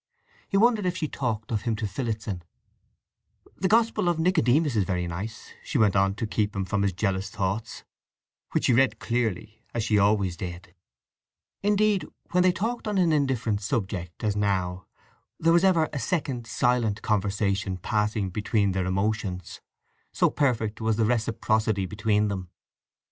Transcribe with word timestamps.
He 0.49 0.57
wondered 0.57 0.87
if 0.87 0.97
she 0.97 1.07
talked 1.07 1.51
of 1.51 1.61
him 1.61 1.75
to 1.75 1.85
Phillotson. 1.85 2.41
"The 3.57 3.67
Gospel 3.67 4.09
of 4.09 4.17
Nicodemus 4.17 4.75
is 4.75 4.83
very 4.83 5.05
nice," 5.05 5.53
she 5.63 5.77
went 5.77 5.95
on 5.95 6.15
to 6.15 6.25
keep 6.25 6.55
him 6.55 6.65
from 6.65 6.81
his 6.81 6.91
jealous 6.93 7.29
thoughts, 7.29 7.83
which 8.51 8.65
she 8.65 8.73
read 8.73 8.97
clearly, 8.97 9.63
as 9.75 9.83
she 9.83 9.99
always 9.99 10.35
did. 10.35 10.73
Indeed 11.61 12.07
when 12.31 12.41
they 12.41 12.51
talked 12.51 12.87
on 12.87 12.97
an 12.97 13.11
indifferent 13.11 13.61
subject, 13.61 14.23
as 14.23 14.35
now, 14.35 14.87
there 15.39 15.53
was 15.53 15.63
ever 15.63 15.87
a 15.93 15.99
second 15.99 16.47
silent 16.47 17.03
conversation 17.03 17.77
passing 17.77 18.31
between 18.31 18.71
their 18.71 18.85
emotions, 18.87 19.61
so 20.11 20.31
perfect 20.31 20.81
was 20.81 20.95
the 20.97 21.05
reciprocity 21.05 21.85
between 21.85 22.27
them. 22.27 22.49